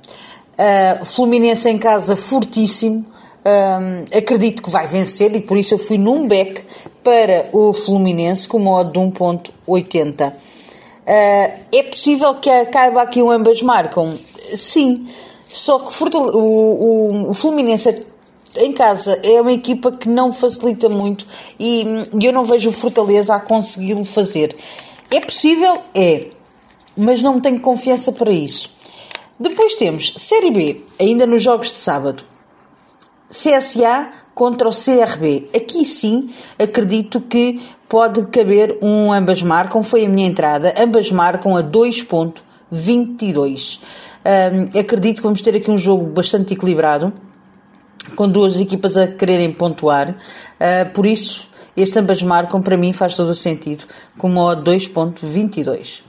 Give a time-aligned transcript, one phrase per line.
[0.53, 3.05] Uh, Fluminense em casa fortíssimo.
[4.17, 6.63] Acredito que vai vencer e por isso eu fui num back
[7.03, 10.33] para o Fluminense com uma odd de 1.80.
[10.33, 10.35] Uh,
[11.73, 14.15] é possível que caiba aqui um ambas marcam?
[14.55, 15.09] Sim.
[15.53, 18.05] Só que o, o, o Fluminense
[18.57, 21.25] em casa é uma equipa que não facilita muito
[21.59, 21.85] e,
[22.21, 24.57] e eu não vejo o Fortaleza a consegui-lo fazer.
[25.11, 25.79] É possível?
[25.95, 26.29] É.
[26.97, 28.71] Mas não tenho confiança para isso.
[29.39, 32.25] Depois temos Série B, ainda nos jogos de sábado.
[33.31, 35.49] CSA contra o CRB.
[35.55, 41.55] Aqui sim acredito que pode caber um ambas marcam, foi a minha entrada, ambas marcam
[41.57, 43.81] a 2.22.
[44.25, 47.13] Um, acredito que vamos ter aqui um jogo bastante equilibrado,
[48.15, 50.11] com duas equipas a quererem pontuar.
[50.11, 53.85] Uh, por isso, este ambas marcam, para mim, faz todo o sentido,
[54.19, 56.03] com uma 2.22.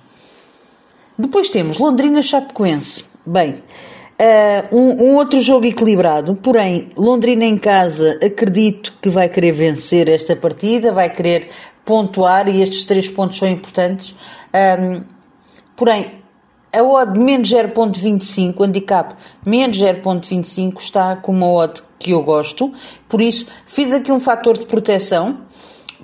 [1.17, 3.05] Depois temos Londrina-Chapecoense.
[3.25, 9.53] Bem, uh, um, um, outro jogo equilibrado, porém, Londrina em casa, acredito que vai querer
[9.53, 11.49] vencer esta partida, vai querer
[11.85, 14.15] pontuar e estes três pontos são importantes.
[14.53, 15.03] Um,
[15.75, 16.22] porém,
[16.73, 22.73] a odd menos 0.25, o handicap menos 0.25 está com uma odd que eu gosto,
[23.07, 25.37] por isso fiz aqui um fator de proteção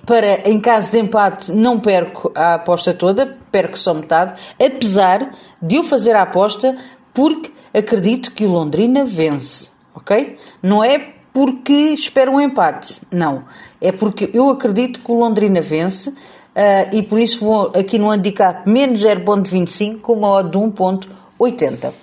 [0.06, 5.31] para, em caso de empate, não perco a aposta toda, perco só metade, apesar
[5.62, 6.75] de eu fazer a aposta
[7.13, 10.38] porque acredito que o Londrina vence, ok?
[10.63, 13.44] Não é porque espero um empate, não.
[13.80, 16.13] É porque eu acredito que o Londrina vence
[16.59, 21.94] uh, e por isso vou aqui no handicap menos 0.25 com uma odd de 1.80.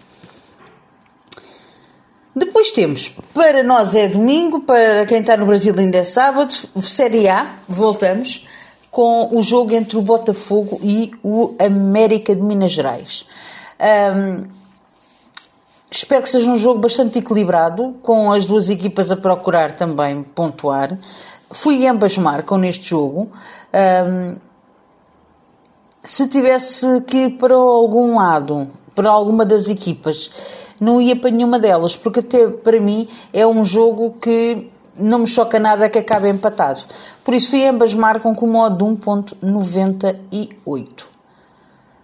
[2.35, 6.53] Depois temos, para nós é domingo, para quem está no Brasil ainda é sábado,
[6.83, 8.47] Série A, voltamos,
[8.91, 13.27] com o jogo entre o Botafogo e o América de Minas Gerais.
[14.15, 14.49] Um,
[15.91, 20.99] espero que seja um jogo bastante equilibrado, com as duas equipas a procurar também pontuar.
[21.51, 23.31] Fui ambas marcam neste jogo.
[23.73, 24.46] Um,
[26.07, 30.31] se tivesse que ir para algum lado, para alguma das equipas,
[30.81, 35.27] não ia para nenhuma delas, porque até para mim é um jogo que não me
[35.27, 36.83] choca nada que acabe empatado.
[37.25, 41.05] Por isso ambas marcam com modo de 1.98.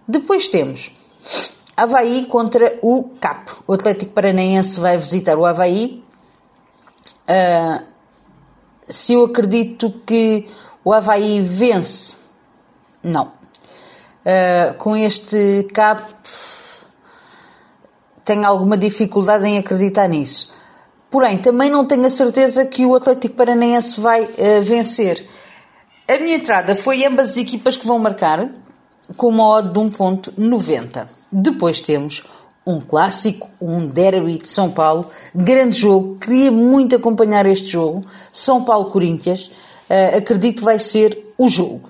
[0.05, 0.91] Depois temos
[1.75, 3.49] Havaí contra o CAP.
[3.65, 6.03] O Atlético Paranaense vai visitar o Havaí.
[7.27, 7.81] Uh,
[8.87, 10.45] se eu acredito que
[10.83, 12.17] o Havaí vence,
[13.01, 13.42] não.
[14.25, 16.01] Uh, com este CAP
[18.23, 20.53] tenho alguma dificuldade em acreditar nisso.
[21.11, 25.25] Porém, também não tenho a certeza que o Atlético Paranaense vai uh, vencer.
[26.07, 28.49] A minha entrada foi ambas as equipas que vão marcar,
[29.15, 31.07] com uma odd de 1.90.
[31.31, 32.23] Depois temos
[32.65, 38.63] um clássico, um derby de São Paulo, grande jogo, queria muito acompanhar este jogo, São
[38.63, 39.51] Paulo-Corinthians,
[39.89, 41.89] uh, acredito vai ser o jogo.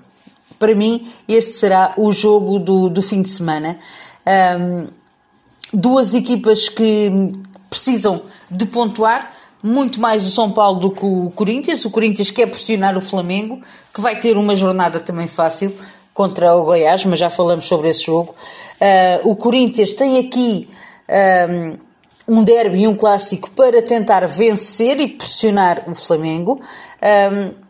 [0.58, 3.78] Para mim, este será o jogo do, do fim de semana.
[4.58, 4.86] Um,
[5.72, 7.10] duas equipas que
[7.68, 11.84] precisam de pontuar, muito mais o São Paulo do que o Corinthians.
[11.84, 13.60] O Corinthians quer pressionar o Flamengo,
[13.92, 15.74] que vai ter uma jornada também fácil
[16.12, 18.34] contra o Goiás, mas já falamos sobre esse jogo.
[18.80, 20.68] Uh, o Corinthians tem aqui
[22.28, 26.60] um, um derby e um clássico para tentar vencer e pressionar o Flamengo.
[27.02, 27.63] Um,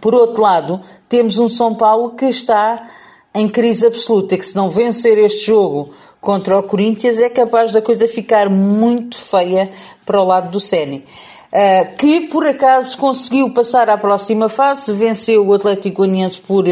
[0.00, 2.88] por outro lado, temos um São Paulo que está
[3.34, 7.82] em crise absoluta, que se não vencer este jogo contra o Corinthians é capaz da
[7.82, 9.70] coisa ficar muito feia
[10.04, 11.04] para o lado do Séni.
[11.52, 16.64] uh, que por acaso conseguiu passar à próxima fase, venceu o Atlético Goianiense por,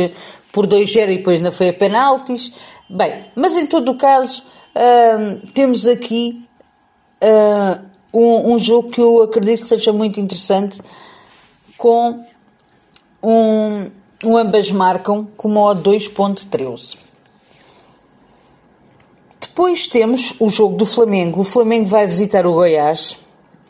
[0.52, 2.52] por 2-0 e depois ainda foi a penaltis.
[2.88, 4.43] Bem, mas em todo o caso,
[4.75, 6.46] uh, temos aqui
[7.22, 7.81] uh,
[8.12, 10.81] um, um, jogo que eu acredito que seja muito interessante,
[11.78, 12.25] com
[13.24, 13.90] um,
[14.24, 16.98] um ambas marcam com uma 2.13.
[19.40, 21.40] Depois temos o jogo do Flamengo.
[21.40, 23.16] O Flamengo vai visitar o Goiás.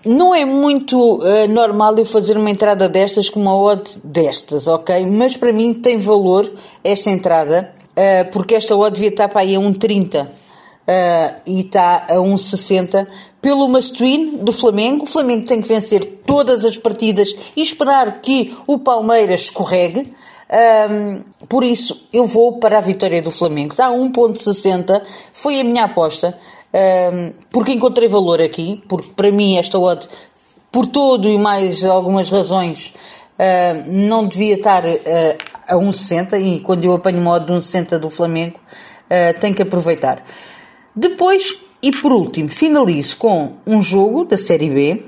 [0.04, 5.06] Não é muito uh, normal eu fazer uma entrada destas com uma odd destas, ok?
[5.06, 6.50] Mas para mim tem valor
[6.82, 10.44] esta entrada, uh, porque esta odd devia estar para aí a 1,30
[10.86, 13.06] uh, e está a 1,60
[13.40, 15.04] pelo must-win do Flamengo.
[15.04, 20.14] O Flamengo tem que vencer todas as partidas e esperar que o Palmeiras escorregue.
[20.90, 23.75] Um, por isso, eu vou para a vitória do Flamengo.
[23.75, 25.02] Dá 1.60,
[25.32, 26.38] foi a minha aposta,
[26.72, 30.06] um, porque encontrei valor aqui, porque para mim esta odd,
[30.70, 32.94] por todo e mais algumas razões,
[33.38, 34.88] uh, não devia estar uh,
[35.69, 39.62] a 1.60 e quando eu apanho uma odd de 1.60 do Flamengo, uh, tenho que
[39.62, 40.25] aproveitar.
[40.94, 45.02] Depois, e por último, finalizo com um jogo da Série B,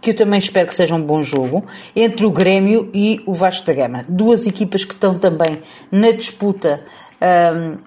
[0.00, 1.64] que eu também espero que seja um bom jogo,
[1.94, 4.02] entre o Grêmio e o Vasco da Gama.
[4.08, 6.82] Duas equipas que estão também na disputa
[7.54, 7.78] um,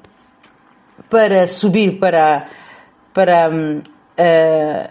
[1.10, 2.48] para subir para,
[3.14, 4.90] para, uh,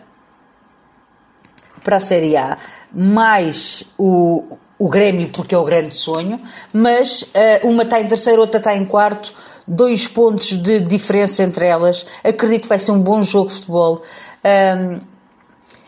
[1.82, 2.56] para a Série A,
[2.92, 6.40] mais o, o Grêmio, porque é o grande sonho,
[6.72, 9.32] mas uh, uma está em terceiro, outra está em quarto,
[9.68, 12.06] dois pontos de diferença entre elas.
[12.24, 14.02] Acredito que vai ser um bom jogo de futebol.
[14.44, 15.00] Um,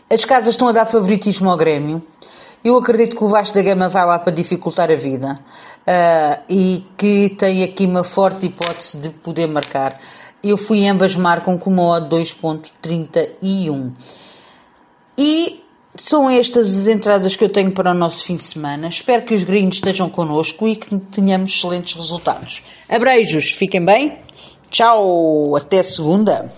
[0.09, 2.01] as casas estão a dar favoritismo ao Grêmio.
[2.63, 5.39] Eu acredito que o Vasco da Gama vai lá para dificultar a vida
[5.81, 9.99] uh, e que tem aqui uma forte hipótese de poder marcar.
[10.43, 13.91] Eu fui ambas marcam com uma odd 2.31.
[15.17, 15.60] E
[15.95, 18.87] são estas as entradas que eu tenho para o nosso fim de semana.
[18.87, 22.63] Espero que os gringos estejam connosco e que tenhamos excelentes resultados.
[22.89, 24.17] Abreijos, fiquem bem.
[24.69, 26.49] Tchau, até segunda.